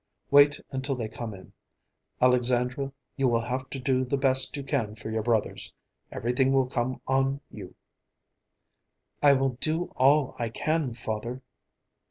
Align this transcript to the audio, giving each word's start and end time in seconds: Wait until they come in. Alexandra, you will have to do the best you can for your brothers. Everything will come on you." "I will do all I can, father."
Wait 0.31 0.59
until 0.71 0.95
they 0.95 1.07
come 1.07 1.31
in. 1.31 1.53
Alexandra, 2.23 2.91
you 3.17 3.27
will 3.27 3.41
have 3.43 3.69
to 3.69 3.77
do 3.77 4.03
the 4.03 4.17
best 4.17 4.57
you 4.57 4.63
can 4.63 4.95
for 4.95 5.11
your 5.11 5.21
brothers. 5.21 5.75
Everything 6.11 6.51
will 6.51 6.65
come 6.65 6.99
on 7.05 7.39
you." 7.51 7.75
"I 9.21 9.33
will 9.33 9.57
do 9.59 9.93
all 9.95 10.35
I 10.39 10.49
can, 10.49 10.95
father." 10.95 11.43